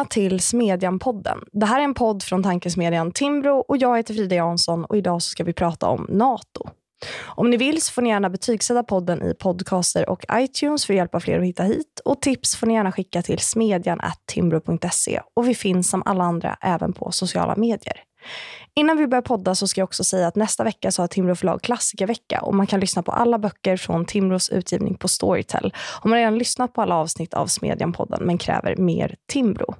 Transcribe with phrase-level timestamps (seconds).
[0.00, 1.38] Välkomna till Smedjan-podden.
[1.52, 5.22] Det här är en podd från tankesmedjan Timbro och jag heter Frida Jansson och idag
[5.22, 6.68] så ska vi prata om NATO.
[7.24, 10.96] Om ni vill så får ni gärna betygsätta podden i podcaster och iTunes för att
[10.96, 12.00] hjälpa fler att hitta hit.
[12.04, 16.92] Och tips får ni gärna skicka till smedjan.timbro.se och vi finns som alla andra även
[16.92, 18.02] på sociala medier.
[18.74, 21.34] Innan vi börjar podda så ska jag också säga att nästa vecka så har Timbro
[21.34, 25.74] förlag klassikervecka och man kan lyssna på alla böcker från Timbros utgivning på Storytel.
[26.02, 29.74] Om man redan lyssnat på alla avsnitt av Smedjan-podden men kräver mer Timbro.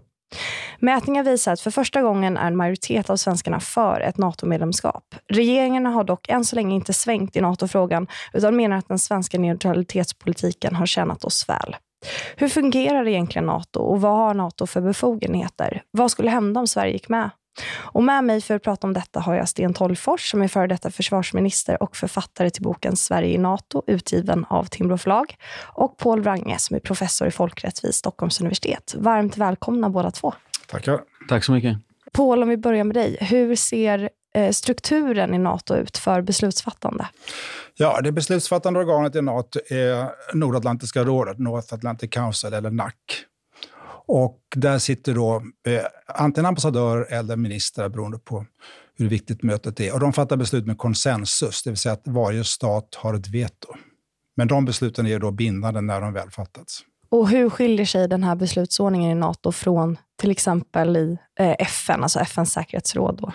[0.79, 5.15] Mätningar visar att för första gången är en majoritet av svenskarna för ett NATO-medlemskap.
[5.29, 9.38] Regeringen har dock än så länge inte svängt i NATO-frågan utan menar att den svenska
[9.38, 11.77] neutralitetspolitiken har tjänat oss väl.
[12.37, 15.83] Hur fungerar egentligen NATO och vad har NATO för befogenheter?
[15.91, 17.30] Vad skulle hända om Sverige gick med?
[17.69, 20.66] Och med mig för att prata om detta har jag Sten Tolgfors som är före
[20.66, 25.37] detta försvarsminister och författare till boken Sverige i NATO, utgiven av Timbro förlag.
[25.63, 28.95] Och Paul Wrange som är professor i folkrätt vid Stockholms universitet.
[28.99, 30.35] Varmt välkomna båda två.
[30.67, 31.01] Tackar.
[31.29, 31.79] Tack så mycket.
[32.13, 33.17] Paul, om vi börjar med dig.
[33.21, 37.09] Hur ser eh, strukturen i NATO ut för beslutsfattande?
[37.74, 42.95] Ja, det beslutsfattande organet i NATO är Nordatlantiska rådet, North Atlantic Council, eller NAC.
[44.13, 48.47] Och där sitter då eh, antingen ambassadörer eller ministrar beroende på
[48.99, 49.95] hur viktigt mötet är.
[49.95, 53.69] Och de fattar beslut med konsensus, det vill säga att varje stat har ett veto.
[54.37, 56.83] Men de besluten är då bindande när de väl fattats.
[57.11, 62.02] Och hur skiljer sig den här beslutsordningen i NATO från till exempel i eh, FN,
[62.02, 63.19] alltså FNs säkerhetsråd?
[63.21, 63.33] Då?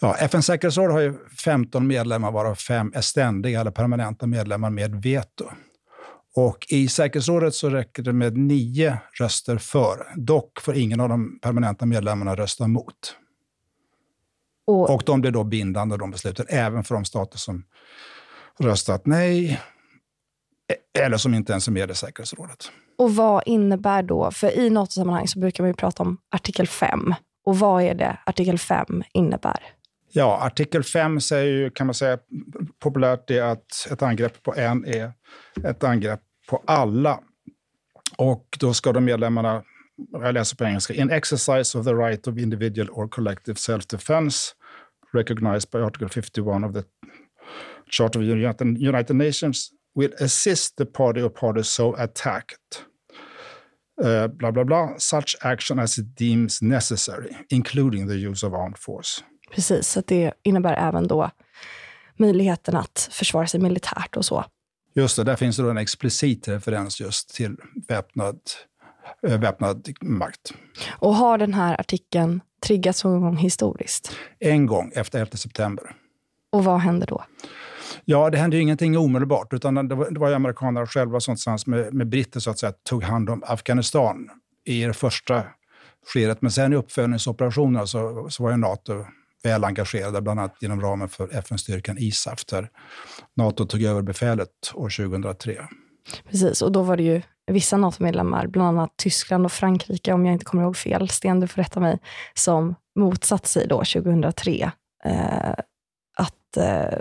[0.00, 5.02] Ja, FNs säkerhetsråd har ju 15 medlemmar, varav fem är ständiga eller permanenta medlemmar med
[5.02, 5.44] veto.
[6.36, 10.12] Och I säkerhetsrådet så räcker det med nio röster för.
[10.16, 13.16] Dock får ingen av de permanenta medlemmarna rösta emot.
[14.66, 17.64] Och, och de blir då bindande, de besluten, även för de stater som
[18.58, 19.60] röstat nej
[20.98, 22.70] eller som inte ens är med i säkerhetsrådet.
[22.98, 27.14] Och vad innebär då, för i NATO-sammanhang så brukar man ju prata om artikel 5.
[27.44, 29.75] Och vad är det artikel 5 innebär?
[30.16, 32.18] Ja, artikel 5 säger ju, kan man säga
[32.78, 35.12] populärt, det att ett angrepp på en är
[35.64, 37.20] ett angrepp på alla.
[38.18, 39.62] Och då ska de medlemmarna,
[40.12, 44.52] jag läser på engelska, in exercise of the right of individual or collective self-defense
[45.14, 46.82] recognized by Article 51 of the
[47.90, 48.26] Charter of
[48.78, 52.84] United Nations will assist the party or parties so attacked.
[54.04, 54.88] Uh, bla, bla.
[54.98, 59.22] such action as it deems necessary, including the use of armed force.
[59.50, 61.30] Precis, så det innebär även då
[62.16, 64.44] möjligheten att försvara sig militärt och så.
[64.94, 67.56] Just det, där finns det då en explicit referens just till
[67.88, 68.40] väpnad,
[69.26, 70.52] äh, väpnad makt.
[70.88, 74.16] Och har den här artikeln triggats någon gång historiskt?
[74.38, 75.96] En gång, efter 11 september.
[76.52, 77.24] Och vad händer då?
[78.04, 81.34] Ja, det hände ju ingenting omedelbart, utan det var, det var ju amerikanerna själva som
[81.34, 84.28] tillsammans med, med britter så att säga, tog hand om Afghanistan
[84.64, 85.42] i det första
[86.12, 86.42] skedet.
[86.42, 89.04] Men sen i uppföljningsoperationerna så, så var ju Nato
[89.42, 92.70] väl engagerade, bland annat inom ramen för FN-styrkan ISAF, där
[93.36, 95.68] Nato tog över befälet år 2003.
[96.30, 100.32] Precis, och då var det ju vissa NATO-medlemmar, bland annat Tyskland och Frankrike, om jag
[100.32, 101.98] inte kommer ihåg fel, Sten, du får rätta mig,
[102.34, 104.70] som motsatt sig då 2003
[105.04, 105.50] eh,
[106.16, 106.98] att eh,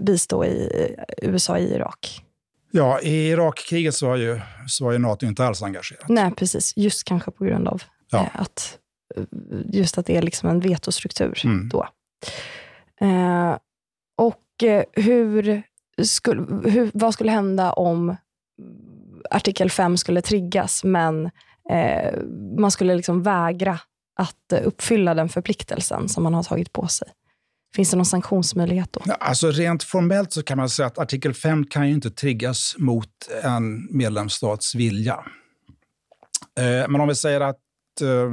[0.00, 2.22] bistå i USA i Irak.
[2.70, 6.08] Ja, i Irakkriget så var, ju, så var ju Nato inte alls engagerat.
[6.08, 6.72] Nej, precis.
[6.76, 8.18] Just kanske på grund av ja.
[8.18, 8.78] eh, att
[9.72, 11.68] just att det är liksom en vetostruktur mm.
[11.68, 11.88] då.
[13.00, 13.56] Eh,
[14.16, 15.62] och eh, hur
[16.02, 18.16] skulle, hur, vad skulle hända om
[19.30, 21.30] artikel 5 skulle triggas, men
[21.70, 22.20] eh,
[22.58, 23.80] man skulle liksom vägra
[24.16, 27.08] att uppfylla den förpliktelsen som man har tagit på sig?
[27.76, 29.00] Finns det någon sanktionsmöjlighet då?
[29.20, 33.10] Alltså rent formellt så kan man säga att artikel 5 kan ju inte triggas mot
[33.42, 35.24] en medlemsstats vilja.
[36.58, 37.60] Eh, men om vi säger att
[38.02, 38.32] eh,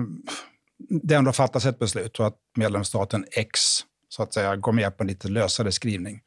[0.90, 3.60] det ändå fattas ett beslut och att medlemsstaten X
[4.10, 6.22] så att säga går med på en lite lösare skrivning.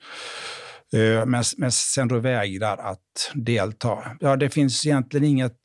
[0.92, 3.98] Eh, men, men sen då vägrar att delta.
[4.20, 5.60] Ja, det finns egentligen inget...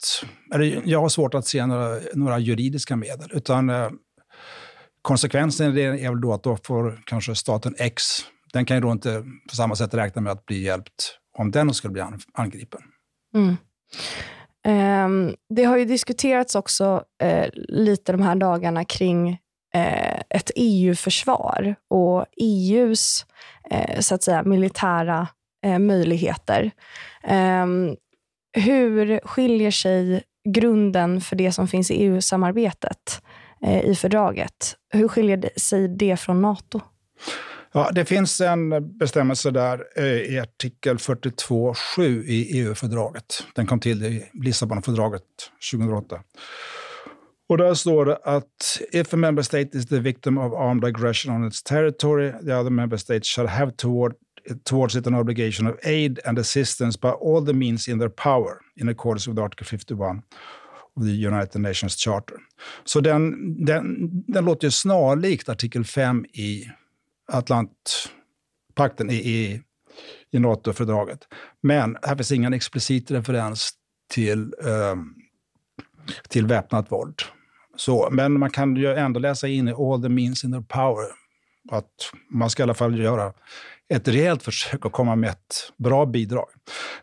[0.53, 3.29] Eller jag har svårt att se några, några juridiska medel.
[3.33, 3.89] Utan eh,
[5.01, 8.03] konsekvensen är väl då att då får kanske staten X,
[8.53, 11.73] den kan ju då inte på samma sätt räkna med att bli hjälpt om den
[11.73, 12.03] skulle bli
[12.33, 12.81] angripen.
[13.35, 13.55] Mm.
[14.63, 19.29] Ehm, det har ju diskuterats också eh, lite de här dagarna kring
[19.73, 23.25] eh, ett EU-försvar och EUs
[23.69, 25.27] eh, så att säga, militära
[25.79, 26.71] möjligheter.
[27.23, 27.95] Ehm,
[28.53, 33.21] hur skiljer sig grunden för det som finns i EU-samarbetet
[33.83, 34.75] i fördraget?
[34.93, 36.81] Hur skiljer sig det från NATO?
[37.73, 43.43] Ja, det finns en bestämmelse där eh, i artikel 42.7 i EU-fördraget.
[43.55, 45.23] Den kom till i Lissabonfördraget
[45.71, 46.21] 2008.
[47.49, 51.35] Och där står det att if a member state is the victim of armed aggression
[51.35, 54.13] on its territory, the other member state shall have toward,
[54.63, 58.57] towards it an obligation of aid and assistance by all the means in their power
[58.81, 60.21] in accordance with Article 51
[60.97, 62.37] of the United Nations Charter.
[62.83, 66.65] Så den, den, den låter ju snarlikt artikel 5 i
[67.31, 69.61] Atlantpakten, i, i,
[70.31, 71.27] i NATO-fördraget.
[71.63, 73.71] Men här finns ingen explicit referens
[74.13, 74.95] till, eh,
[76.29, 77.21] till väpnat våld.
[77.75, 81.05] Så, men man kan ju ändå läsa in i all the means in their power
[81.71, 83.33] att man ska i alla fall göra
[83.93, 86.47] ett rejält försök att komma med ett bra bidrag.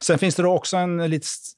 [0.01, 1.01] Sen finns det också en,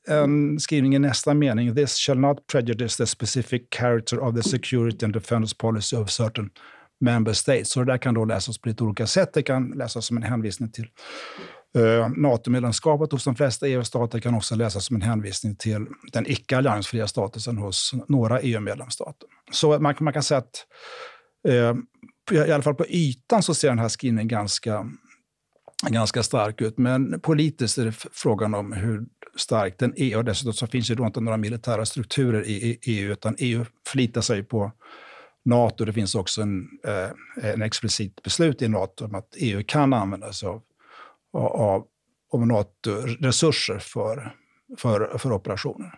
[0.09, 1.75] en skrivning i nästa mening.
[1.75, 6.51] This shall not prejudice the specific character of the security and defense policy of certain
[7.01, 7.71] member states.
[7.71, 9.31] Så det där kan då läsas på lite olika sätt.
[9.35, 10.87] Det kan läsas som en hänvisning till
[11.77, 14.21] eh, NATO-medlemskapet hos de flesta EU-stater.
[14.21, 19.29] kan också läsas som en hänvisning till den icke alliansfria statusen hos några EU-medlemsstater.
[19.53, 20.67] Så man, man, kan säga att
[21.49, 21.75] eh,
[22.47, 24.87] i alla fall på ytan så ser den här skrivningen ganska
[25.89, 26.79] ganska stark ut.
[26.79, 29.07] Men politiskt är det frågan om hur
[29.37, 30.17] stark den är.
[30.17, 34.21] Och dessutom så finns det då inte några militära strukturer i EU, utan EU förlitar
[34.21, 34.73] sig på
[35.45, 35.85] Nato.
[35.85, 40.33] Det finns också en, eh, en explicit beslut i Nato om att EU kan använda
[40.33, 40.63] sig av,
[41.33, 41.85] av,
[42.33, 44.35] av Nato-resurser för,
[44.79, 45.95] för, för operationer.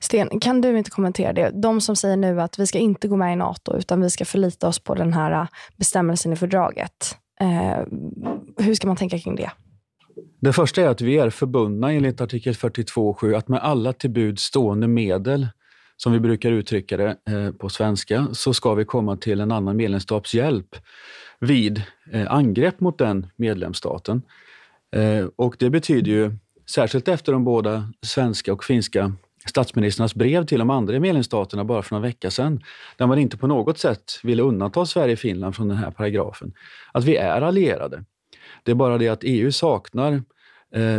[0.00, 1.50] Sten, kan du inte kommentera det?
[1.50, 4.24] De som säger nu att vi ska inte gå med i Nato, utan vi ska
[4.24, 7.16] förlita oss på den här bestämmelsen i fördraget.
[7.40, 7.84] Eh,
[8.58, 9.50] hur ska man tänka kring det?
[10.40, 14.38] Det första är att vi är förbundna enligt artikel 42.7 att med alla till bud
[14.38, 15.48] stående medel,
[16.02, 19.76] som vi brukar uttrycka det eh, på svenska, så ska vi komma till en annan
[19.76, 20.76] medlemsstats hjälp
[21.40, 21.82] vid
[22.12, 24.22] eh, angrepp mot den medlemsstaten.
[24.96, 26.32] Eh, och det betyder ju,
[26.70, 29.12] särskilt efter de båda svenska och finska
[29.46, 32.60] statsministrarnas brev till de andra medlemsstaterna bara för några vecka sedan,
[32.96, 36.52] där man inte på något sätt ville undanta Sverige och Finland från den här paragrafen.
[36.92, 38.04] Att vi är allierade.
[38.62, 40.22] Det är bara det att EU saknar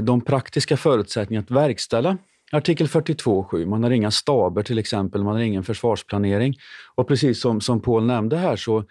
[0.01, 2.17] de praktiska förutsättningarna att verkställa
[2.51, 3.65] artikel 42.7.
[3.65, 6.57] Man har inga staber till exempel, man har ingen försvarsplanering.
[6.95, 8.83] Och precis som, som Paul nämnde här så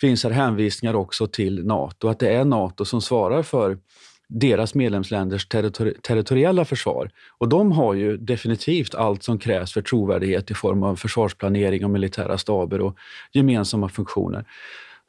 [0.00, 3.78] finns här hänvisningar också till Nato, att det är Nato som svarar för
[4.28, 7.10] deras medlemsländers territori territoriella försvar.
[7.38, 11.90] Och de har ju definitivt allt som krävs för trovärdighet i form av försvarsplanering och
[11.90, 12.96] militära staber och
[13.32, 14.44] gemensamma funktioner.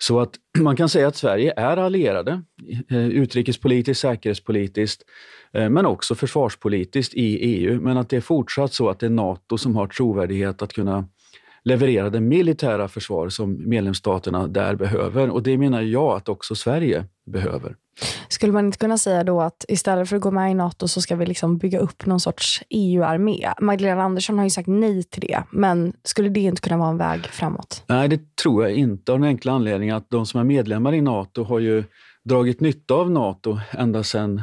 [0.02, 2.42] Så att man kan säga att Sverige är allierade
[2.90, 5.04] eh, utrikespolitiskt, säkerhetspolitiskt,
[5.54, 7.82] eh, men också försvarspolitiskt i EU.
[7.82, 11.08] Men att det är fortsatt så att det är Nato som har trovärdighet att kunna
[11.70, 15.30] leverera det militära försvar som medlemsstaterna där behöver.
[15.30, 17.76] Och det menar jag att också Sverige behöver.
[18.28, 21.02] Skulle man inte kunna säga då att istället för att gå med i NATO så
[21.02, 23.50] ska vi liksom bygga upp någon sorts EU-armé?
[23.62, 26.98] Magdalena Andersson har ju sagt nej till det, men skulle det inte kunna vara en
[26.98, 27.84] väg framåt?
[27.88, 31.02] Nej, det tror jag inte av den enkla anledningen att de som är medlemmar i
[31.02, 31.84] NATO har ju
[32.24, 34.42] dragit nytta av NATO ända sedan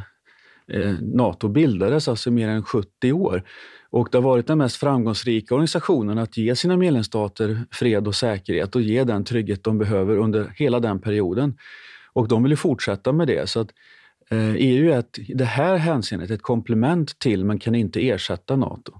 [0.73, 3.43] eh, NATO bildades, alltså mer än 70 år.
[3.91, 8.77] Och det har varit den mest framgångsrika organisationen att ge sina medlemsstater fred och säkerhet
[8.77, 11.57] och ge den trygghet de behöver under hela den perioden.
[12.13, 13.49] Och de vill ju fortsätta med det.
[13.49, 13.69] Så att
[14.31, 18.57] eh, EU är ett, i det här hänseendet ett komplement till, men kan inte ersätta
[18.57, 18.93] Nato.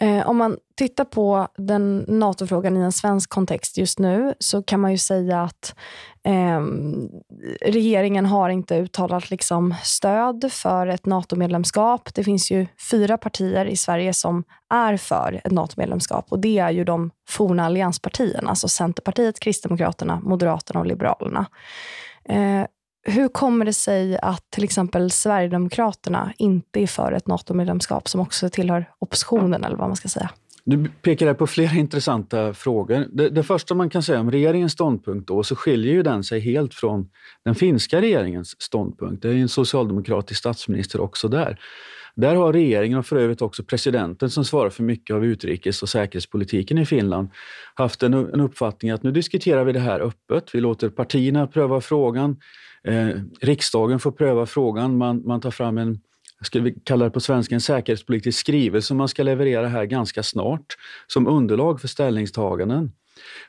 [0.00, 4.80] Eh, om man tittar på den NATO-frågan i en svensk kontext just nu så kan
[4.80, 5.74] man ju säga att
[6.24, 6.60] eh,
[7.60, 12.14] regeringen har inte uttalat liksom, stöd för ett NATO-medlemskap.
[12.14, 16.70] Det finns ju fyra partier i Sverige som är för ett NATO-medlemskap och det är
[16.70, 21.46] ju de forna allianspartierna, alltså Centerpartiet, Kristdemokraterna, Moderaterna och Liberalerna.
[22.28, 22.64] Eh,
[23.02, 28.50] hur kommer det sig att till exempel Sverigedemokraterna inte är för ett NATO-medlemskap som också
[28.50, 30.30] tillhör oppositionen, eller vad man ska säga?
[30.70, 33.06] Du pekar här på flera intressanta frågor.
[33.12, 36.40] Det, det, första man kan säga om regeringens ståndpunkt då, så skiljer ju den sig
[36.40, 37.08] helt från
[37.44, 39.22] den finska regeringens ståndpunkt.
[39.22, 41.60] Det är en socialdemokratisk statsminister också där.
[42.14, 45.88] Där har regeringen och för övrigt också presidenten som svarar för mycket av utrikes och
[45.88, 47.28] säkerhetspolitiken i Finland
[47.74, 50.54] haft en, en uppfattning att nu diskuterar vi det här öppet.
[50.54, 52.36] Vi låter partierna pröva frågan.
[52.84, 53.08] Eh,
[53.40, 54.98] riksdagen får pröva frågan.
[54.98, 56.00] Man, man tar fram en
[56.44, 60.22] ska vi kalla det på svenska, en säkerhetspolitisk skrivelse som man ska leverera här ganska
[60.22, 62.92] snart som underlag för ställningstaganden.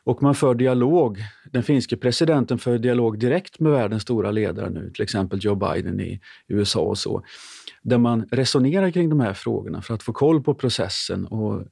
[0.03, 1.17] Och man för dialog.
[1.51, 5.99] Den finske presidenten för dialog direkt med världens stora ledare nu, till exempel Joe Biden
[5.99, 7.23] i USA och så
[7.81, 11.63] där man resonerar kring de här frågorna för att få koll på processen och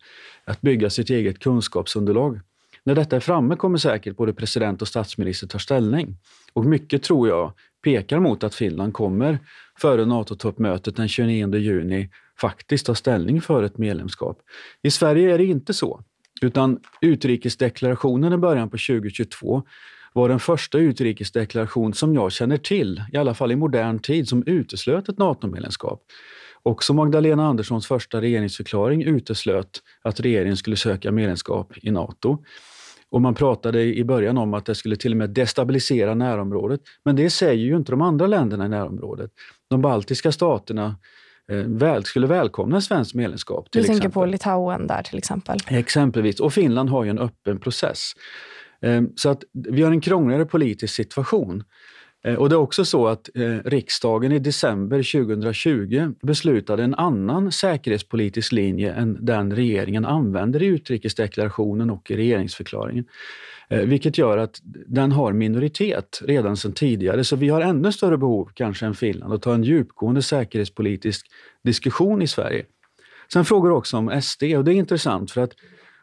[0.46, 2.40] att bygga sitt eget kunskapsunderlag.
[2.84, 6.18] När detta är framme kommer säkert både president och statsminister ta ställning.
[6.54, 9.40] Och mycket tror jag pekar mot att Finland kommer
[9.78, 12.10] före NATO-toppmötet den 29 juni
[12.42, 14.40] faktiskt ta ställning för ett medlemskap.
[14.82, 16.04] I Sverige är det inte så.
[16.42, 19.64] Utan utrikesdeklarationen i början på 2022
[20.14, 24.44] var den första utrikesdeklaration som jag känner till, i alla fall i modern tid, som
[24.46, 26.04] uteslöt ett NATO-medlemskap.
[26.64, 32.44] Också Magdalena Anderssons första regeringsförklaring uteslöt att regeringen skulle söka medlemskap i NATO.
[33.12, 36.82] Och man pratade i början om att det skulle till och med destabilisera närområdet.
[37.06, 39.32] Men det säger ju inte de andra länderna i närområdet.
[39.70, 40.96] De baltiska staterna
[41.52, 43.72] eh, väl, skulle välkomna svenskt medlemskap.
[43.72, 45.58] Till du tänker på Litauen där till exempel?
[45.68, 46.40] Exempelvis.
[46.40, 48.12] Och Finland har ju en öppen process.
[48.82, 51.64] Eh, så att vi har en krångligare politisk situation.
[52.24, 57.52] Eh, och det är också så att eh, riksdagen i december 2020 beslutade en annan
[57.52, 63.06] säkerhetspolitisk linje än den regeringen använder i utrikesdeklarationen och i regeringsförklaringen.
[63.70, 67.24] Eh, vilket gör att den har minoritet redan sedan tidigare.
[67.24, 71.26] Så vi har ännu större behov, kanske än Finland, att ta en djupgående säkerhetspolitisk
[71.64, 72.66] diskussion i Sverige.
[73.34, 75.52] Sen frågar du också om SD och det är intressant för att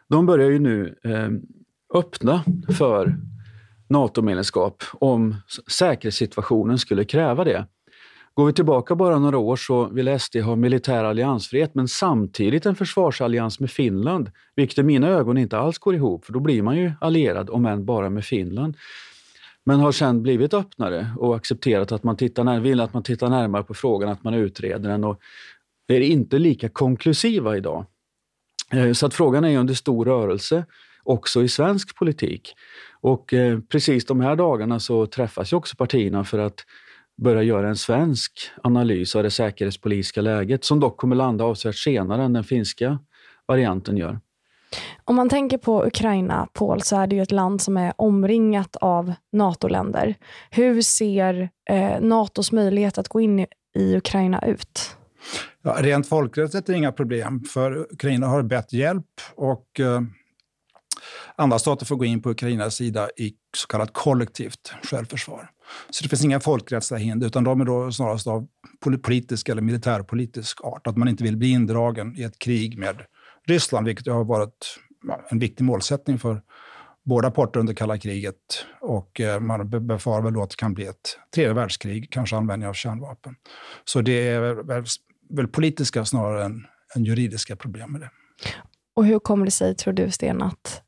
[0.08, 1.28] de börjar ju nu eh,
[1.98, 2.44] öppna
[2.78, 3.16] för
[3.88, 5.34] NATO-medlemskap om
[5.70, 7.66] säkerhetssituationen skulle kräva det.
[8.34, 12.74] Går vi tillbaka bara några år så vill SD ha militär alliansfrihet men samtidigt en
[12.74, 16.76] försvarsallians med Finland, vilket i mina ögon inte alls går ihop, för då blir man
[16.76, 18.76] ju allierad, om än bara med Finland.
[19.64, 23.62] Men har sen blivit öppnare och accepterat att man tittar, vill att man tittar närmare
[23.62, 25.20] på frågan, att man utreder den och
[25.88, 27.86] är inte lika konklusiva idag.
[28.72, 30.64] Eh, så att frågan är under stor rörelse
[31.02, 32.54] också i svensk politik.
[33.06, 36.64] Och eh, precis de här dagarna så träffas ju också partierna för att
[37.22, 38.32] börja göra en svensk
[38.62, 42.98] analys av det säkerhetspolitiska läget som dock kommer landa avsevärt senare än den finska
[43.46, 44.20] varianten gör.
[45.04, 48.76] Om man tänker på Ukraina, Paul, så är det ju ett land som är omringat
[48.76, 50.14] av NATO-länder.
[50.50, 54.96] Hur ser eh, NATOs möjlighet att gå in i, i Ukraina ut?
[55.62, 60.00] Ja, rent folkrättsligt är det inga problem, för Ukraina har bett hjälp och eh,
[61.38, 65.50] Andra stater får gå in på Ukrainas sida i så kallat kollektivt självförsvar.
[65.90, 68.46] Så det finns inga folkrättsliga hinder, utan de är då snarast av
[69.02, 70.86] politisk eller militärpolitisk art.
[70.86, 73.02] Att man inte vill bli indragen i ett krig med
[73.46, 74.78] Ryssland, vilket har varit
[75.28, 76.42] en viktig målsättning för
[77.04, 78.66] båda parter under kalla kriget.
[78.80, 82.68] Och eh, man befarar väl då att det kan bli ett tredje världskrig, kanske användning
[82.68, 83.34] av kärnvapen.
[83.84, 84.84] Så det är väl,
[85.30, 86.66] väl politiska snarare än,
[86.96, 88.10] än juridiska problem med det.
[88.94, 90.82] Och hur kommer det sig, tror du, Sten, att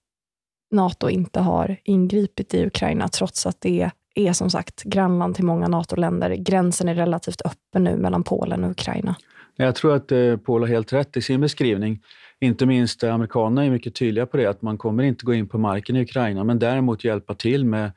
[0.71, 5.69] NATO inte har ingripit i Ukraina, trots att det är som sagt grannland till många
[5.69, 6.35] NATO-länder.
[6.35, 9.17] Gränsen är relativt öppen nu mellan Polen och Ukraina.
[9.57, 12.01] Jag tror att eh, Paul har helt rätt i sin beskrivning.
[12.41, 15.59] Inte minst amerikanerna är mycket tydliga på det, att man kommer inte gå in på
[15.59, 17.93] marken i Ukraina, men däremot hjälpa till med,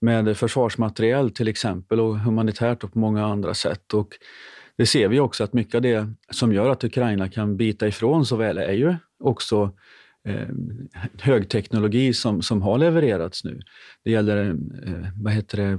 [0.00, 3.94] med försvarsmateriel till exempel och humanitärt och på många andra sätt.
[3.94, 4.08] Och
[4.76, 8.26] det ser vi också att mycket av det som gör att Ukraina kan bita ifrån
[8.26, 9.70] så väl är ju också
[10.26, 10.48] eh,
[11.20, 13.60] högteknologi som, som har levererats nu.
[14.04, 14.50] Det gäller
[14.86, 15.78] eh, vad heter det,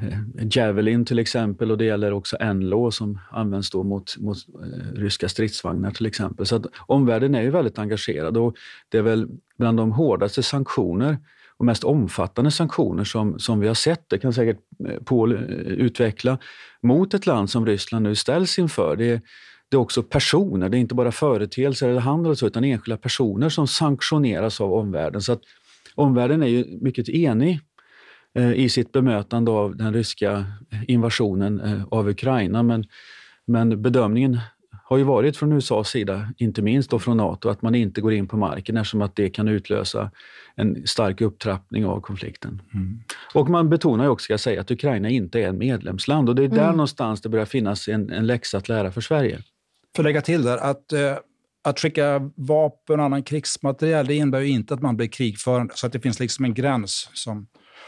[0.00, 0.18] eh,
[0.50, 5.28] Javelin till exempel och det gäller också NLO som används då mot, mot eh, ryska
[5.28, 6.46] stridsvagnar till exempel.
[6.46, 8.56] Så att omvärlden är ju väldigt engagerad och
[8.88, 9.28] det är väl
[9.58, 11.18] bland de hårdaste sanktioner
[11.58, 15.40] och mest omfattande sanktioner som, som vi har sett, det kan säkert eh, Paul eh,
[15.66, 16.38] utveckla,
[16.82, 18.96] mot ett land som Ryssland nu ställs inför.
[18.96, 19.22] Det
[19.68, 23.66] det är också personer, det är inte bara företeelser eller handel utan enskilda personer som
[23.66, 25.22] sanktioneras av omvärlden.
[25.22, 25.40] Så att
[25.94, 27.60] omvärlden är ju mycket enig
[28.34, 30.44] eh, i sitt bemötande av den ryska
[30.86, 32.62] invasionen eh, av Ukraina.
[32.62, 32.84] Men,
[33.46, 34.38] men bedömningen
[34.88, 38.12] har ju varit från USAs sida, inte minst då från Nato, att man inte går
[38.12, 40.10] in på marken eftersom att det kan utlösa
[40.54, 42.62] en stark upptrappning av konflikten.
[42.74, 43.00] Mm.
[43.34, 46.34] Och man betonar ju också, ska jag säga, att Ukraina inte är en medlemsland och
[46.34, 46.76] det är där mm.
[46.76, 49.42] någonstans det börjar finnas en, en läxa att lära för Sverige
[49.96, 51.16] för att lägga till där, att, eh,
[51.64, 55.74] att skicka vapen och annan krigsmateriel det innebär ju inte att man blir krigförande.
[55.76, 57.46] Så att det finns liksom en gräns som,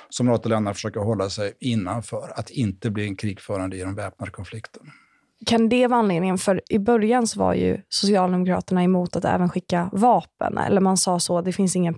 [0.09, 2.33] som NATO-länderna försöker hålla sig innanför.
[2.35, 4.83] Att inte bli en krigförande i den väpnade konflikten.
[5.47, 6.39] Kan det vara anledningen?
[6.39, 10.59] För i början så var ju Socialdemokraterna emot att även skicka vapen.
[10.59, 11.95] Eller man sa så, det finns ingen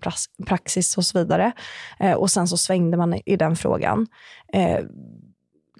[0.46, 1.52] praxis och så vidare.
[2.00, 4.06] Eh, och sen så svängde man i den frågan.
[4.52, 4.84] Eh,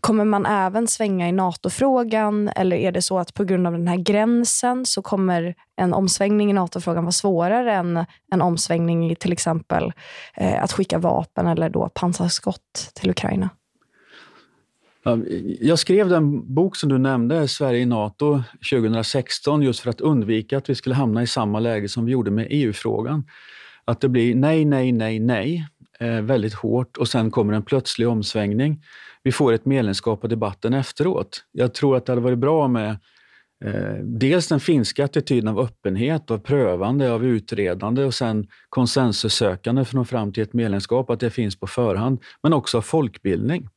[0.00, 3.88] Kommer man även svänga i NATO-frågan eller är det så att på grund av den
[3.88, 9.32] här gränsen så kommer en omsvängning i NATO-frågan vara svårare än en omsvängning i till
[9.32, 9.92] exempel
[10.36, 13.50] eh, att skicka vapen eller då pansarskott till Ukraina?
[15.60, 18.42] Jag skrev den bok som du nämnde, Sverige i NATO,
[18.72, 22.30] 2016 just för att undvika att vi skulle hamna i samma läge som vi gjorde
[22.30, 23.24] med EU-frågan.
[23.84, 25.68] Att det blir nej, nej, nej, nej,
[26.00, 28.82] eh, väldigt hårt och sen kommer en plötslig omsvängning
[29.22, 31.44] vi får ett medlemskap och debatten efteråt.
[31.52, 32.96] Jag tror att det hade varit bra med
[33.64, 39.90] Eh, dels den finska attityden av öppenhet, av prövande, av utredande och sen konsensussökande för
[39.90, 42.18] att nå fram till ett medlemskap, att det finns på förhand.
[42.42, 43.68] Men också av folkbildning.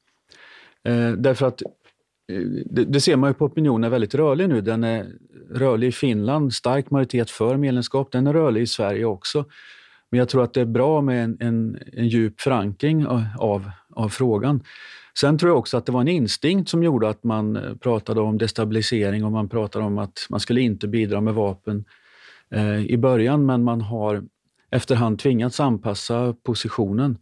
[0.88, 4.62] Eh, därför att eh, det, det, ser man ju på opinionen är väldigt rörlig nu.
[4.62, 5.08] Den är
[5.52, 8.12] rörlig i Finland, stark majoritet för medlemskap.
[8.12, 9.46] Den är rörlig i Sverige också.
[10.12, 14.10] Men jag tror att det är bra med en, en, en djup förankring av, av
[14.10, 14.64] frågan.
[15.20, 18.22] Sen tror jag också att det var en instinkt som gjorde att man eh, pratade
[18.22, 21.86] om destabilisering och man pratade om att man skulle inte bidra med vapen
[22.52, 24.24] eh, i början, men man har
[24.72, 27.18] efterhand tvingats anpassa positionen.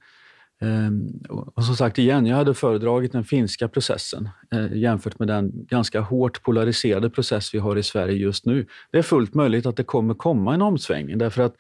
[0.62, 0.92] Eh,
[1.30, 6.02] och som sagt, igen, jag hade föredragit den finska processen eh, jämfört med den ganska
[6.02, 8.66] hårt polariserade process vi har i Sverige just nu.
[8.92, 11.56] Det är fullt möjligt att det kommer komma en omsvängning, därför att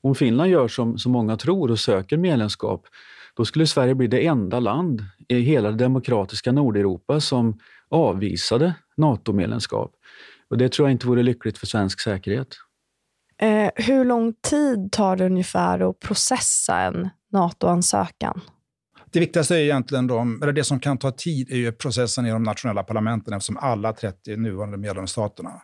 [0.00, 2.86] om Finland gör som, som många tror och söker medlemskap,
[3.34, 7.58] då skulle Sverige bli det enda land i hela det demokratiska Nordeuropa som
[7.88, 9.92] avvisade NATO-medlemskap.
[10.50, 12.48] Och det tror jag inte vore lyckligt för svensk säkerhet.
[13.42, 18.40] Eh, hur lång tid tar det ungefär att processa en NATO-ansökan?
[19.12, 22.30] Det viktigaste är egentligen de, eller det som kan ta tid är ju processen i
[22.30, 25.62] de nationella parlamenten eftersom alla 30 nuvarande medlemsstaterna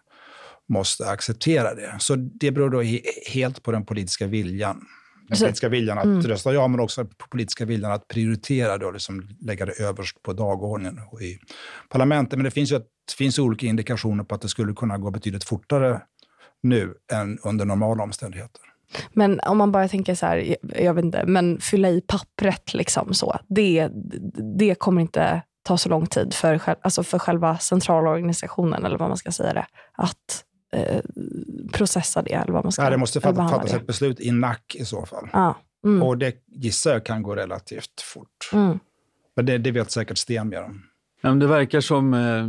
[0.69, 1.97] måste acceptera det.
[1.99, 2.83] Så det beror då
[3.33, 4.81] helt på den politiska viljan
[5.29, 6.23] den politiska viljan att mm.
[6.23, 10.23] rösta ja, men också på politiska viljan att prioritera det och liksom lägga det överst
[10.23, 11.39] på dagordningen och i
[11.89, 12.39] parlamentet.
[12.39, 12.87] Men det finns ju ett,
[13.19, 16.01] finns olika indikationer på att det skulle kunna gå betydligt fortare
[16.63, 18.61] nu än under normala omständigheter.
[19.13, 23.15] Men om man bara tänker så här, jag vet inte, men fylla i pappret liksom
[23.15, 23.39] så.
[23.49, 23.91] Det,
[24.59, 29.17] det kommer inte ta så lång tid för, alltså för själva centralorganisationen, eller vad man
[29.17, 31.01] ska säga det, att eh,
[31.73, 32.33] processa det.
[32.33, 35.07] Eller vad man ska, ja, det måste fatta, fattas ett beslut i NAC i så
[35.07, 35.29] fall.
[35.33, 35.55] Ja.
[35.85, 36.03] Mm.
[36.03, 38.51] Och det gissar jag kan gå relativt fort.
[38.53, 38.79] Mm.
[39.37, 40.83] Men det, det vet säkert Sten mer om.
[41.21, 42.49] Ja, det verkar som eh,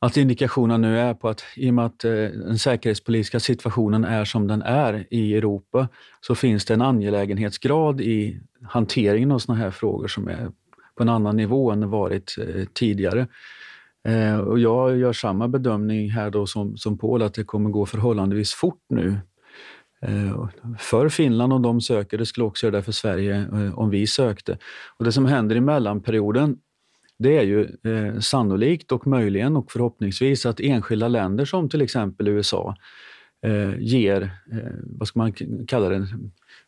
[0.00, 4.24] att indikationerna nu är på att i och med att eh, den säkerhetspolitiska situationen är
[4.24, 5.88] som den är i Europa,
[6.20, 10.50] så finns det en angelägenhetsgrad i hanteringen av såna här frågor som är
[10.94, 13.26] på en annan nivå än det varit eh, tidigare.
[14.04, 17.86] Eh, och jag gör samma bedömning här då som, som Paul, att det kommer gå
[17.86, 19.18] förhållandevis fort nu.
[20.02, 23.90] Eh, för Finland om de söker, det skulle också göra det för Sverige eh, om
[23.90, 24.58] vi sökte.
[24.98, 26.56] Och det som händer i mellanperioden,
[27.18, 32.28] det är ju eh, sannolikt och möjligen och förhoppningsvis att enskilda länder som till exempel
[32.28, 32.76] USA
[33.42, 35.32] eh, ger, eh, vad ska man
[35.68, 36.06] kalla det,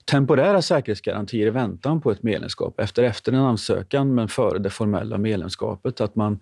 [0.05, 2.81] temporära säkerhetsgarantier i väntan på ett medlemskap.
[2.81, 6.01] Efter, efter en ansökan men före det formella medlemskapet.
[6.01, 6.39] Att man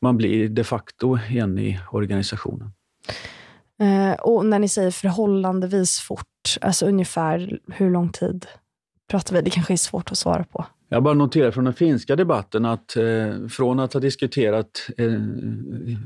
[0.00, 2.72] man blir de facto en i organisationen.
[3.80, 8.46] Eh, och när ni säger förhållandevis fort, alltså ungefär hur lång tid
[9.10, 9.42] pratar vi?
[9.42, 10.66] Det kanske är svårt att svara på.
[10.88, 15.20] Jag bara noterar från den finska debatten att eh, från att ha diskuterat eh,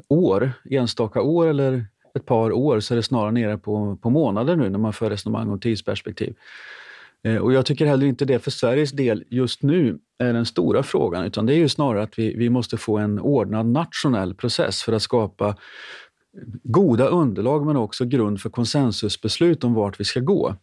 [0.08, 4.56] år, enstaka år eller ett par år, så är det snarare nere på, på månader
[4.56, 6.34] nu när man för resonemang om tidsperspektiv.
[7.24, 10.82] Eh, och jag tycker heller inte det för Sveriges del just nu är den stora
[10.82, 14.82] frågan, utan det är ju snarare att vi, vi måste få en ordnad nationell process
[14.82, 15.56] för att skapa
[16.62, 20.56] goda underlag men också grund för konsensusbeslut om vart vi ska gå.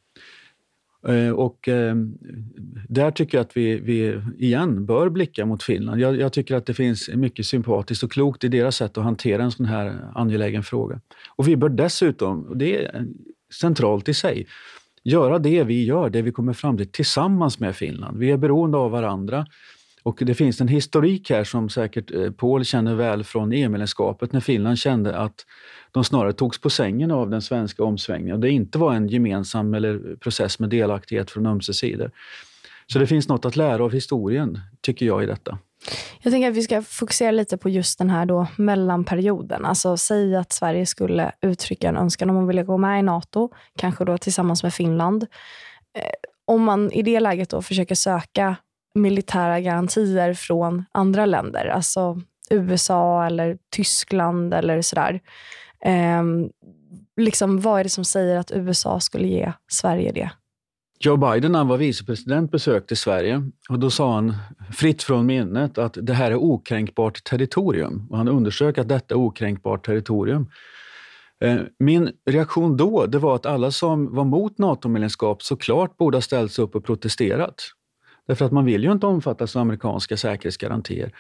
[1.08, 1.96] Eh, och eh,
[2.90, 6.02] där tycker jag att vi, vi igen bör blicka mot Finland.
[6.02, 9.44] Jag, jag, tycker att det finns mycket sympatiskt och klokt i deras sätt att hantera
[9.44, 11.00] en sån här angelägen fråga.
[11.36, 13.06] Och vi bör dessutom, och det är
[13.54, 14.48] centralt i sig,
[15.04, 18.18] göra det vi gör, det vi kommer fram till tillsammans med Finland.
[18.18, 19.46] Vi är beroende av varandra.
[20.04, 24.40] Och det finns en historik här som säkert eh, Paul känner väl från EU-medlemskapet när
[24.40, 25.46] Finland kände att
[25.92, 29.74] de snarare togs på sängen av den svenska omsvängningen och det inte var en gemensam
[29.74, 32.12] eller process med delaktighet från ömse sidor.
[32.88, 35.58] Så det finns något att lära av historien, tycker jag, i detta.
[36.22, 39.66] Jag tänker att vi ska fokusera lite på just den här då mellanperioden.
[39.66, 43.50] Alltså säg att Sverige skulle uttrycka en önskan om att vilja gå med i NATO,
[43.78, 45.24] kanske då tillsammans med Finland.
[45.98, 46.12] Eh,
[46.46, 48.56] om man i det läget då försöker söka
[48.96, 55.20] militära garantier från andra länder, alltså USA eller Tyskland eller sådär.
[55.86, 56.24] Eh,
[57.18, 60.30] liksom, vad är det som säger att USA skulle ge Sverige det?
[61.04, 64.34] Joe Biden, när han var vicepresident, besökte Sverige och då sa han
[64.74, 68.08] fritt från minnet att det här är okränkbart territorium.
[68.10, 70.50] Och han undersök att detta är okränkbart territorium.
[71.44, 76.22] Eh, min reaktion då det var att alla som var mot NATO-medlemskap såklart borde ha
[76.22, 77.56] ställt sig upp och protesterat.
[78.28, 81.12] Därför att man vill ju inte omfattas av amerikanska säkerhetsgarantier.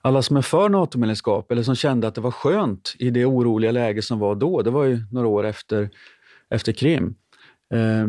[0.00, 3.72] Alla som är för NATO-medlemskap eller som kände att det var skönt i det oroliga
[3.72, 5.90] läge som var då, det var ju några år efter,
[6.50, 7.14] efter Krim,
[7.74, 8.06] eh,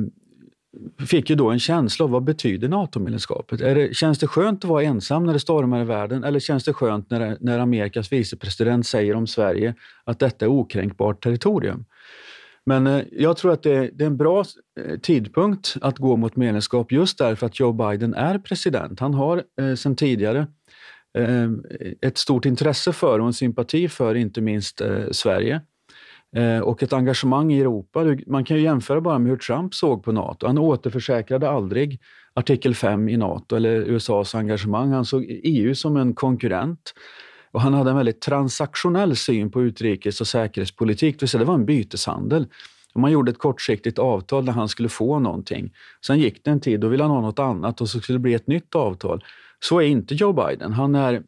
[1.08, 3.60] fick ju då en känsla av vad betyder NATO-medlemskapet?
[3.60, 6.74] Det, känns det skönt att vara ensam när det stormar i världen eller känns det
[6.74, 11.86] skönt när, när Amerikas vicepresident säger om Sverige att detta är okränkbart territorium?
[12.66, 14.46] Men eh, jag tror att det, det, är en bra
[14.80, 19.00] eh, tidpunkt att gå mot medlemskap just därför att Joe Biden är president.
[19.00, 20.48] Han har eh, sedan tidigare
[21.18, 21.50] eh,
[22.02, 25.62] ett stort intresse för och en sympati för inte minst eh, Sverige
[26.36, 28.06] eh, och ett engagemang i Europa.
[28.28, 30.48] Man kan ju jämföra bara med hur Trump såg på Nato.
[30.48, 32.00] Han återförsäkrade aldrig
[32.34, 34.92] artikel 5 i Nato eller USAs engagemang.
[34.92, 36.94] Han såg EU som en konkurrent.
[37.52, 41.46] Och han hade en väldigt transaktionell syn på utrikes och säkerhetspolitik, det vill säga det
[41.46, 42.48] var en byteshandel.
[42.96, 45.74] Man gjorde ett kortsiktigt avtal där han skulle få någonting.
[46.06, 48.22] Sen gick det en tid, då ville han ha något annat och så skulle det
[48.22, 49.24] bli ett nytt avtal.
[49.60, 50.74] Så är inte Joe Biden.
[50.74, 51.24] Han är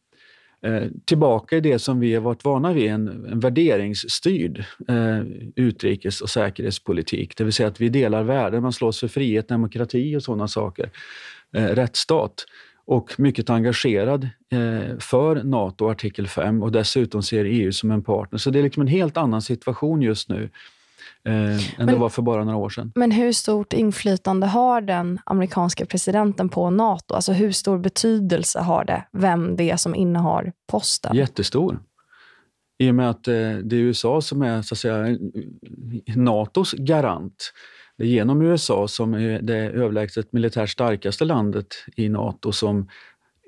[0.65, 5.19] eh, tillbaka i det som vi har varit vana vid, en, en värderingsstyrd eh,
[5.55, 7.37] utrikes och säkerhetspolitik.
[7.37, 10.89] Det vill säga att vi delar värden, man slåss för frihet, demokrati och sådana saker.
[11.53, 12.45] Eh, rättsstat
[12.85, 18.39] och mycket engagerad eh, för Nato artikel 5 och dessutom ser EU som en partner.
[18.39, 20.49] Så det är liksom en helt annan situation just nu
[21.25, 22.91] eh, än men, det var för bara några år sedan.
[22.95, 27.13] Men hur stort inflytande har den amerikanska presidenten på Nato?
[27.13, 31.15] Alltså hur stor betydelse har det vem det är som innehar posten?
[31.15, 31.79] Jättestor.
[32.77, 33.33] I och med att eh,
[33.63, 35.17] det är USA som är så att säga,
[36.15, 37.53] Natos garant.
[37.97, 42.89] Det är genom USA som är det överlägset militärt starkaste landet i Nato som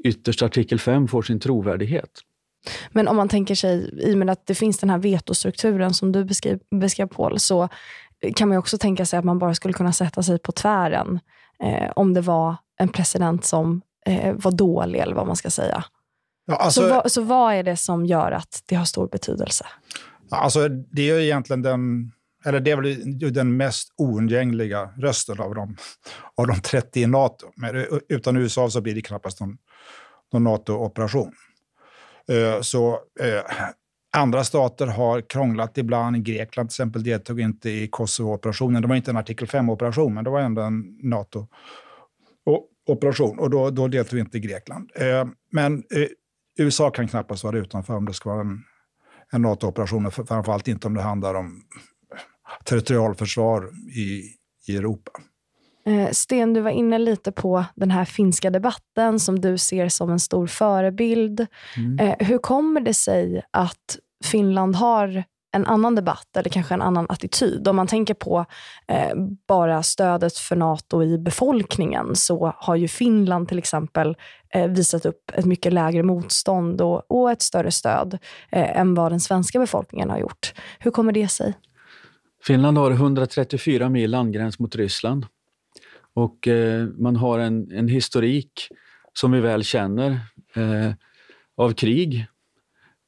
[0.04, 2.10] ytterst artikel 5 får sin trovärdighet.
[2.92, 6.12] Men om man tänker sig, i och med att det finns den här vetostrukturen som
[6.12, 7.70] du beskrev, beskrev Paul, så
[8.36, 11.20] kan man också tänka sig att man bara skulle kunna sätta sig på tvären
[11.64, 15.84] eh, om det var en president som eh, var dålig, eller vad man ska säga.
[16.46, 19.66] Ja, alltså, så, vad, så vad är det som gör att det har stor betydelse?
[20.32, 22.12] Alltså, det är egentligen den
[22.46, 25.78] eller det är väl den mest oundgängliga rösten av de,
[26.36, 27.48] av de 30 i Nato.
[27.56, 29.58] Men utan USA så blir det knappast någon,
[30.34, 31.32] någon NATO-operation.
[32.32, 33.44] Eh, så eh,
[34.18, 36.26] andra stater har krånglat ibland.
[36.26, 38.82] Grekland till exempel deltog inte i Kosovo-operationen.
[38.82, 43.40] Det var inte en artikel 5-operation, men det var ändå en NATO-operation.
[43.40, 44.92] Och då, då deltog inte Grekland.
[44.96, 45.84] Eh, men
[46.60, 48.64] USA kan knappast vara utanför om det ska vara en,
[49.32, 51.64] en NATO-operation, framförallt inte om det handlar om
[52.64, 54.24] territorialförsvar i,
[54.68, 55.12] i Europa.
[55.88, 60.12] Eh, Sten, du var inne lite på den här finska debatten som du ser som
[60.12, 61.48] en stor förebild.
[61.78, 62.00] Mm.
[62.00, 65.24] Eh, hur kommer det sig att Finland har
[65.56, 67.68] en annan debatt eller kanske en annan attityd.
[67.68, 68.46] Om man tänker på
[68.88, 69.16] eh,
[69.48, 74.16] bara stödet för Nato i befolkningen så har ju Finland till exempel
[74.54, 78.18] eh, visat upp ett mycket lägre motstånd och, och ett större stöd
[78.52, 80.54] eh, än vad den svenska befolkningen har gjort.
[80.80, 81.54] Hur kommer det sig?
[82.44, 85.26] Finland har 134 mil landgräns mot Ryssland
[86.18, 88.68] och eh, man har en, en historik
[89.14, 90.12] som vi väl känner
[90.56, 90.92] eh,
[91.58, 92.26] av krig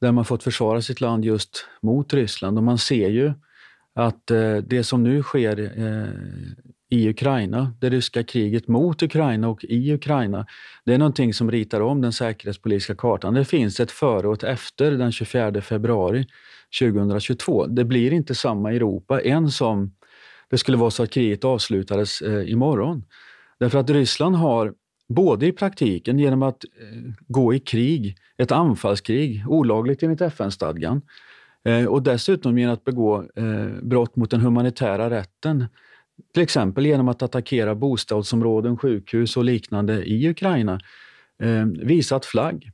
[0.00, 2.58] där man fått försvara sitt land just mot Ryssland.
[2.58, 3.32] Och man ser ju
[3.94, 6.08] att eh, det som nu sker eh,
[6.90, 10.46] i Ukraina, det ryska kriget mot Ukraina och i Ukraina,
[10.84, 13.34] det är någonting som ritar om den säkerhetspolitiska kartan.
[13.34, 16.26] Det finns ett före och ett efter den 24 februari
[16.80, 17.66] 2022.
[17.66, 19.92] Det blir inte samma Europa än som
[20.50, 23.04] det skulle vara så att kriget avslutades eh, imorgon.
[23.58, 24.74] Därför att Ryssland har
[25.08, 31.02] både i praktiken genom att eh, gå i krig, ett anfallskrig, olagligt enligt FN-stadgan,
[31.64, 35.66] eh, och dessutom genom att begå eh, brott mot den humanitära rätten.
[36.34, 40.80] Till exempel genom att attackera bostadsområden, sjukhus och liknande i Ukraina.
[41.42, 42.70] Eh, visat flagg.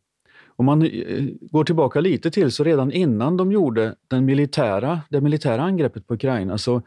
[0.57, 5.21] Om man eh, går tillbaka lite till så redan innan de gjorde den militära, det
[5.21, 6.83] militära angreppet på Ukraina så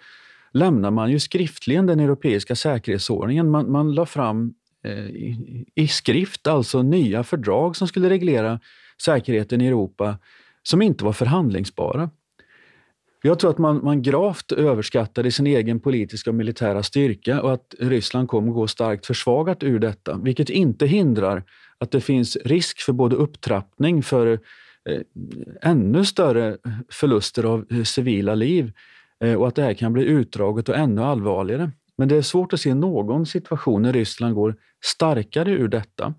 [0.52, 3.50] lämnar man ju skriftligen den europeiska säkerhetsordningen.
[3.50, 8.60] Man, man la fram eh, i, i, skrift alltså nya fördrag som skulle reglera
[9.04, 10.18] säkerheten i Europa
[10.64, 12.10] som inte var förhandlingsbara.
[13.22, 17.76] Jag tror att man, man gravt överskattade sin egen politiska och militära styrka och att
[17.80, 21.44] Ryssland kommer gå starkt försvagat ur detta, vilket inte hindrar
[21.78, 24.28] att det finns risk för både upptrappning, för
[24.90, 25.02] eh,
[25.62, 26.58] ännu större
[26.90, 28.72] förluster av eh, civila liv
[29.24, 31.72] Eh, och att det här kan bli utdraget och ännu allvarligare.
[31.98, 36.14] Men det är svårt att se någon situation när Ryssland går starkare ur detta.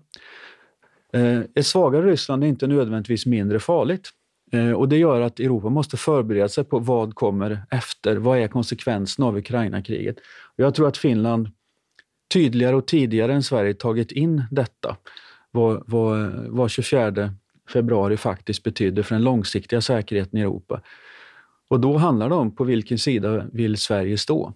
[1.13, 4.09] Eh, ett svagare Ryssland är inte nödvändigtvis mindre farligt.
[4.51, 8.15] Eh, och Det gör att Europa måste förbereda sig på vad kommer efter.
[8.15, 10.15] Vad är konsekvenserna av Ukraina-kriget?
[10.55, 11.49] Jag tror att Finland
[12.33, 14.97] tydligare och tidigare än Sverige tagit in detta
[15.51, 17.33] vad, vad, vad 24
[17.73, 20.81] februari faktiskt betydde för den långsiktiga säkerheten i Europa.
[21.71, 24.53] Och då handlar det om på vilken sida vill Sverige stå?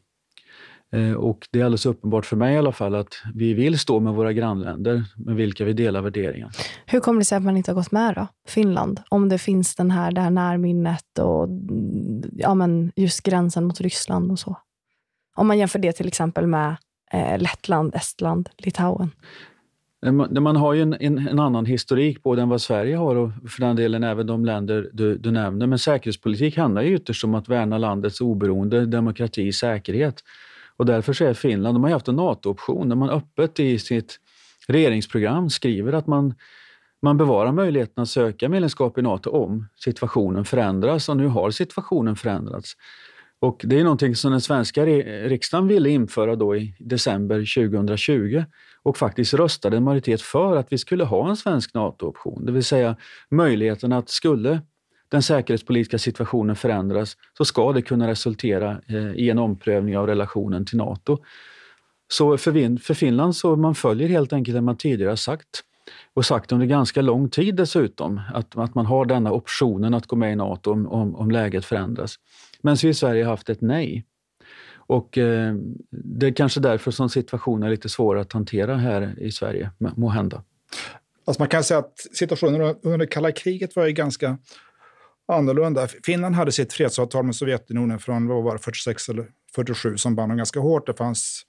[0.92, 4.00] Eh, och det är alldeles uppenbart för mig i alla fall att vi vill stå
[4.00, 6.52] med våra grannländer med vilka vi delar värderingar.
[6.86, 9.02] Hur kommer det sig att man inte har gått med då, Finland?
[9.10, 11.48] Om det finns den här, det här närminnet och
[12.32, 14.58] ja, men just gränsen mot Ryssland och så.
[15.36, 16.76] Om man jämför det till exempel med
[17.12, 19.12] eh, Lettland, Estland, Litauen.
[20.12, 23.62] Man, har ju en, en, en, annan historik både än vad Sverige har och för
[23.62, 25.68] den delen även de länder du, du nämner.
[25.68, 30.24] Men säkerhetspolitik handlar ju ytterst om att värna landets oberoende, demokrati, säkerhet.
[30.78, 33.80] Och därför så är Finland, de har ju haft en NATO-option där man öppet i
[33.80, 34.20] sitt
[34.68, 36.34] regeringsprogram skriver att man,
[37.02, 42.16] man bevarar möjligheten att söka medlemskap i NATO om situationen förändras och nu har situationen
[42.16, 42.76] förändrats.
[43.40, 48.44] Och det är någonting som den svenska riksdagen ville införa då i december 2020
[48.84, 52.46] och faktiskt röstade en majoritet för att vi skulle ha en svensk NATO-option.
[52.46, 52.96] Det vill säga
[53.30, 54.62] möjligheten att skulle
[55.10, 60.66] den säkerhetspolitiska situationen förändras så ska det kunna resultera eh, i en omprövning av relationen
[60.66, 61.18] till Nato.
[62.08, 65.64] Så för, för Finland så man följer helt enkelt det man tidigare har sagt
[66.14, 70.16] och sagt under ganska lång tid dessutom, att, att man har denna optionen att gå
[70.16, 72.16] med i Nato om, om, om läget förändras.
[72.66, 74.06] Men vi i Sverige har haft ett nej.
[74.76, 75.56] Och eh,
[75.90, 80.10] det är kanske därför som situationen är lite svår att hantera här i Sverige, må
[80.10, 80.44] hända.
[81.26, 84.38] Alltså man kan säga att situationen under kalla kriget var ju ganska
[85.28, 85.88] annorlunda.
[86.04, 90.32] Finland hade sitt fredsavtal med Sovjetunionen från vad var det, 46 eller 47 som band
[90.32, 90.88] dem ganska hårt.
[90.88, 91.42] Det fanns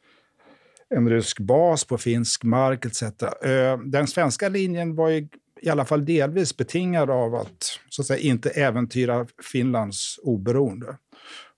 [0.94, 3.02] en rysk bas på finsk mark etc.
[3.02, 5.28] Eh, den svenska linjen var ju
[5.60, 10.96] i alla fall delvis betingad av att, så att säga, inte äventyra Finlands oberoende.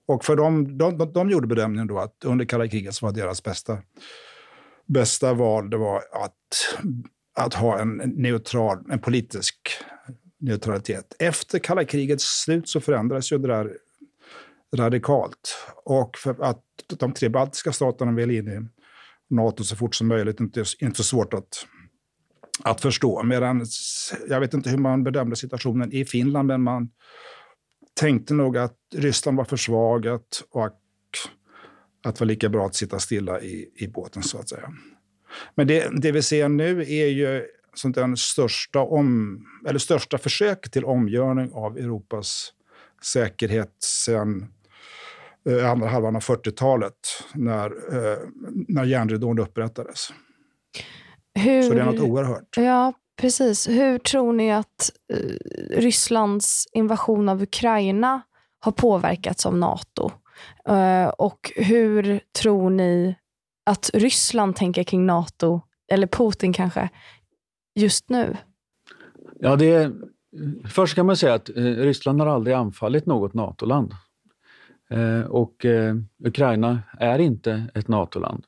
[0.07, 3.13] Och för dem, de, de, de gjorde bedömningen då att under kalla kriget så var
[3.13, 3.77] deras bästa,
[4.85, 6.77] bästa val det var att,
[7.35, 9.55] att ha en neutral, en politisk
[10.39, 11.15] neutralitet.
[11.19, 13.77] Efter kalla krigets slut så förändrades ju det där
[14.75, 15.57] radikalt.
[15.83, 16.63] Och för att
[16.99, 18.67] de tre baltiska staterna vill in i
[19.35, 21.65] Nato så fort som möjligt, inte, inte så svårt att,
[22.63, 23.23] att förstå.
[23.23, 23.65] Medan,
[24.29, 26.89] jag vet inte hur man bedömde situationen i Finland, men man
[27.99, 33.41] tänkte nog att Ryssland var försvagat och att det var lika bra att sitta stilla
[33.41, 34.73] i, i båten, så att säga.
[35.55, 40.71] Men det, det vi ser nu är ju sånt den största, om, eller största försök
[40.71, 42.53] till omgörning av Europas
[43.03, 44.47] säkerhet sen
[45.49, 46.93] eh, andra halvan av 40-talet
[47.33, 48.19] när, eh,
[48.67, 50.09] när järnridån upprättades.
[51.39, 52.57] Hur, Så det är något oerhört.
[52.57, 53.69] Ja, precis.
[53.69, 55.17] Hur tror ni att eh,
[55.79, 58.21] Rysslands invasion av Ukraina
[58.59, 60.11] har påverkats av Nato?
[60.65, 63.15] Eh, och hur tror ni
[63.65, 66.89] att Ryssland tänker kring Nato, eller Putin kanske,
[67.75, 68.37] just nu?
[69.39, 69.91] Ja, det är,
[70.67, 73.93] först kan man säga att eh, Ryssland har aldrig anfallit något NATO-land.
[75.29, 75.65] Och
[76.25, 78.43] Ukraina är inte ett NATO-land.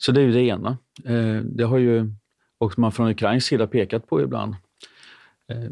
[0.00, 0.78] Så det är ju det ena.
[1.04, 2.12] Eh, det har ju
[2.58, 4.54] också man från Ukrains sida pekat på ibland.
[5.48, 5.70] Eh,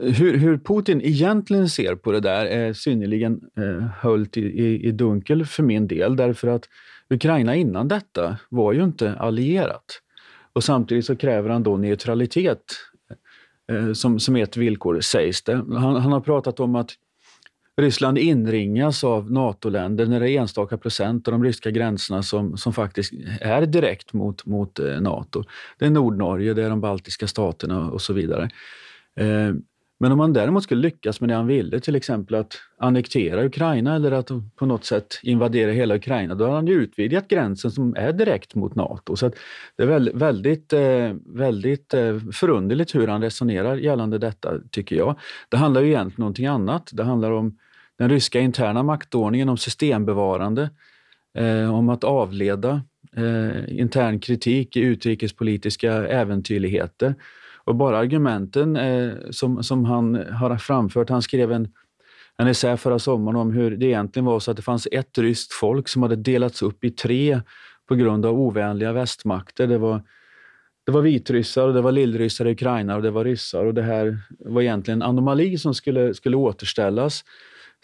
[0.00, 4.92] hur, hur, Putin egentligen ser på det där är synnerligen eh, höljt i, i, i
[4.92, 6.68] dunkel för min del, därför att
[7.10, 10.02] Ukraina innan detta var ju inte allierat.
[10.52, 12.62] Och samtidigt så kräver han då neutralitet
[13.72, 15.54] eh, som, som ett villkor, sägs det.
[15.54, 16.90] Han, han, har pratat om att
[17.78, 22.72] Ryssland inringas av NATO-länder när det är enstaka procent av de ryska gränserna som, som
[22.72, 25.44] faktiskt är direkt mot, mot eh, NATO.
[25.78, 28.50] Det är Nordnorge, det är de baltiska staterna och så vidare.
[29.20, 29.54] Eh,
[30.00, 33.96] men om man däremot skulle lyckas med det han ville, till exempel att annektera Ukraina
[33.96, 37.94] eller att på något sätt invadera hela Ukraina, då har han ju utvidgat gränsen som
[37.96, 39.16] är direkt mot Nato.
[39.16, 39.30] Så
[39.76, 45.18] det är väldigt, eh, väldigt, eh, förunderligt hur han resonerar gällande detta, tycker jag.
[45.48, 46.90] Det handlar ju egentligen om någonting annat.
[46.92, 47.56] Det handlar om
[47.98, 50.70] den ryska interna maktordningen, om systembevarande,
[51.38, 52.82] eh, om att avleda
[53.16, 57.14] eh, intern kritik i utrikespolitiska äventyrligheter
[57.64, 61.68] och bara argumenten eh, som, som han har framfört, han skrev en,
[62.36, 65.52] en essä förra sommaren om hur det egentligen var så att det fanns ett ryskt
[65.52, 67.40] folk som hade delats upp i tre
[67.88, 69.66] på grund av ovänliga västmakter.
[69.66, 70.02] Det var,
[70.86, 73.64] det var vitryssar, och det var lillryssar i Ukraina och det var ryssar.
[73.64, 77.24] Och det här var egentligen en anomali som skulle, skulle återställas.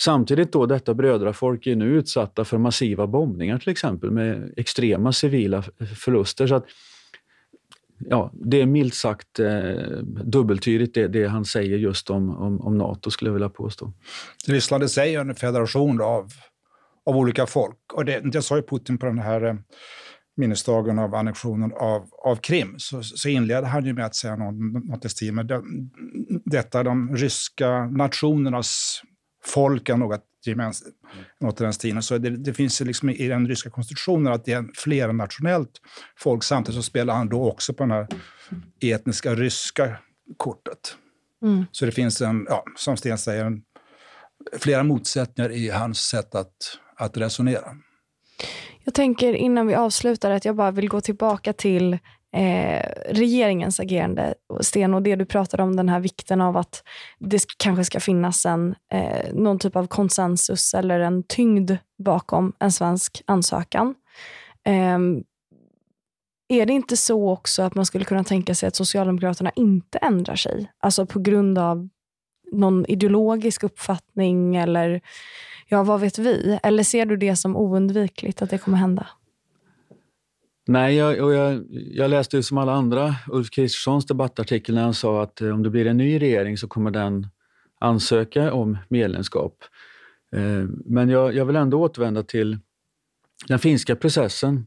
[0.01, 5.65] Samtidigt då detta brödrafolk är nu utsatta för massiva bombningar till exempel med extrema civila
[5.97, 6.47] förluster.
[6.47, 6.65] Så att
[7.99, 9.73] ja, det är milt sagt eh,
[10.25, 13.93] dubbeltydigt det, det, han säger just om, om, om, Nato, skulle jag vilja påstå.
[14.47, 16.33] Ryssland i sig är en federation av,
[17.07, 17.93] av olika folk.
[17.93, 19.55] Och det, det sa ju Putin på den här eh,
[20.37, 24.85] minnesdagen av annektionen av, av Krim, så, så inledde han ju med att säga något,
[24.85, 25.51] något i stil med
[26.45, 29.03] detta de ryska nationernas
[29.47, 30.95] folken något gemensamt.
[31.41, 32.03] Något i den stilen.
[32.03, 35.81] Så det, det finns liksom i den ryska konstitutionen att det är fler nationellt
[36.17, 36.43] folk.
[36.45, 38.07] Samtidigt så spelar han då också på det här
[38.81, 39.97] etniska ryska
[40.37, 40.97] kortet.
[41.43, 41.65] Mm.
[41.73, 43.63] Så det finns, en, ja, som Sten säger, en,
[44.59, 46.55] flera motsättningar i hans sätt att,
[46.97, 47.77] att resonera.
[48.85, 51.99] Jag tänker innan vi avslutar att jag bara vill gå tillbaka till
[52.35, 56.83] eh, regeringens agerande, Sten, och det du pratade om, den här vikten av att
[57.19, 62.73] det kanske ska finnas en, eh, någon typ av konsensus eller en tyngd bakom en
[62.73, 63.95] svensk ansökan.
[64.67, 64.99] Eh,
[66.49, 70.37] är det inte så också att man skulle kunna tänka sig att Socialdemokraterna inte ändrar
[70.37, 70.71] sig?
[70.81, 71.89] Alltså på grund av
[72.53, 75.01] någon ideologisk uppfattning eller
[75.69, 76.59] ja, vad vet vi?
[76.63, 79.07] Eller ser du det som oundvikligt att det kommer hända?
[80.67, 84.95] Nej, jag, och jag, jag läste ju som alla andra Ulf Kristerssons debattartikel när han
[84.95, 87.27] sa att eh, om det blir en ny regering så kommer den
[87.81, 89.65] ansöka om medlemskap.
[90.33, 92.59] Eh, men jag, jag vill ändå återvända till
[93.47, 94.67] den finska processen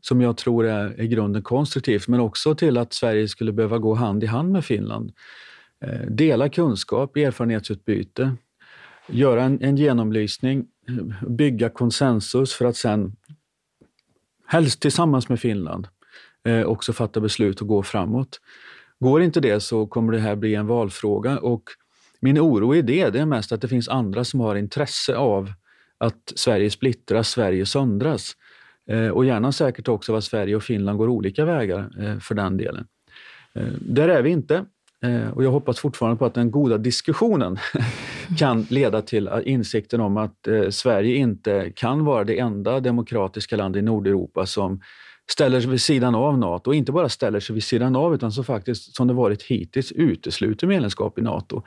[0.00, 3.94] som jag tror är i grunden konstruktivt, men också till att Sverige skulle behöva gå
[3.94, 5.12] hand i hand med Finland.
[5.80, 8.36] Eh, dela kunskap, erfarenhetsutbyte,
[9.08, 10.66] göra en, en genomlysning,
[11.28, 13.16] bygga konsensus för att sen
[14.46, 15.88] helst tillsammans med Finland,
[16.44, 18.40] eh, också fatta beslut och gå framåt.
[19.00, 21.62] Går inte det så kommer det här bli en valfråga och
[22.20, 25.52] min oro i det, det är mest att det finns andra som har intresse av
[25.98, 28.36] att Sverige splittras, Sverige söndras.
[28.90, 32.56] Eh, och gärna säkert också att Sverige och Finland går olika vägar eh, för den
[32.56, 32.86] delen.
[33.54, 34.64] Eh, där är vi inte.
[35.04, 37.58] Eh, och jag hoppas fortfarande på att den goda diskussionen
[38.38, 43.76] kan leda till insikten om att eh, Sverige inte kan vara det enda demokratiska land
[43.76, 44.80] i Nordeuropa som
[45.30, 46.70] ställer sig vid sidan av Nato.
[46.70, 49.92] Och inte bara ställer sig vid sidan av, utan som faktiskt, som det varit hittills,
[49.92, 51.62] utesluter medlemskap i Nato.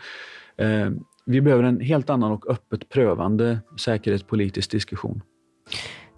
[0.58, 0.90] Eh,
[1.26, 5.22] vi behöver en helt annan och öppet prövande säkerhetspolitisk diskussion.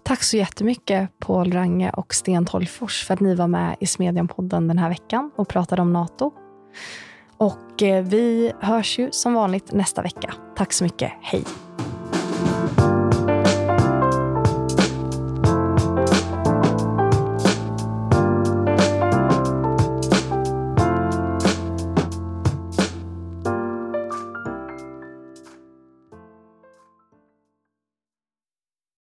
[0.02, 4.68] Tack så jättemycket Paul Range och Sten Tolgfors för att ni var med i Smedjan-podden
[4.68, 6.32] den här veckan och pratade om Nato.
[7.40, 10.34] Och eh, vi hörs ju som vanligt nästa vecka.
[10.56, 11.12] Tack så mycket.
[11.20, 11.44] Hej!